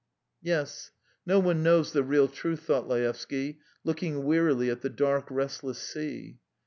"Yes, 0.41 0.89
no 1.27 1.39
one 1.39 1.61
knows 1.61 1.91
the 1.93 2.01
real 2.01 2.27
truth..." 2.27 2.61
thought 2.61 2.87
Laevsky, 2.87 3.59
looking 3.83 4.23
wearily 4.23 4.71
at 4.71 4.81
the 4.81 4.89
dark, 4.89 5.27
restless 5.29 5.77
sea. 5.77 6.39